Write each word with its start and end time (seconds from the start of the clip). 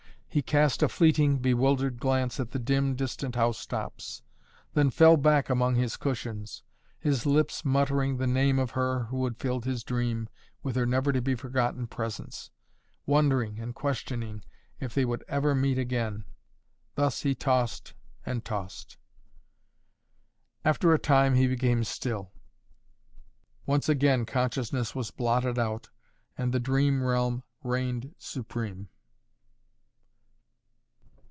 He 0.33 0.41
cast 0.41 0.81
a 0.81 0.87
fleeting, 0.87 1.39
bewildered 1.39 1.99
glance 1.99 2.39
at 2.39 2.51
the 2.51 2.57
dim, 2.59 2.95
distant 2.95 3.35
housetops, 3.35 4.21
then 4.73 4.89
fell 4.89 5.17
back 5.17 5.49
among 5.49 5.75
his 5.75 5.97
cushions, 5.97 6.63
his 6.97 7.25
lips 7.25 7.65
muttering 7.65 8.15
the 8.15 8.27
name 8.27 8.57
of 8.57 8.71
her 8.71 9.07
who 9.07 9.25
had 9.25 9.35
filled 9.35 9.65
his 9.65 9.83
dream 9.83 10.29
with 10.63 10.77
her 10.77 10.85
never 10.85 11.11
to 11.11 11.21
be 11.21 11.35
forgotten 11.35 11.85
presence, 11.85 12.49
wondering 13.05 13.59
and 13.59 13.75
questioning 13.75 14.41
if 14.79 14.93
they 14.93 15.03
would 15.03 15.21
ever 15.27 15.53
meet 15.53 15.77
again. 15.77 16.23
Thus 16.95 17.23
he 17.23 17.35
tossed 17.35 17.93
and 18.25 18.45
tossed. 18.45 18.95
After 20.63 20.93
a 20.93 20.97
time 20.97 21.35
he 21.35 21.45
became 21.45 21.83
still. 21.83 22.31
Once 23.65 23.89
again 23.89 24.25
consciousness 24.25 24.95
was 24.95 25.11
blotted 25.11 25.59
out 25.59 25.89
and 26.37 26.53
the 26.53 26.59
dream 26.61 27.03
realm 27.03 27.43
reigned 27.65 28.15
supreme. 28.17 28.87